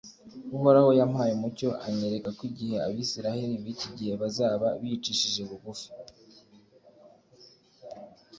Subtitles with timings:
[0.55, 5.87] uhoraho yampaye umucyo anyereka ko igihe abisiraheli b'iki gihe bazaba bicishije bugufi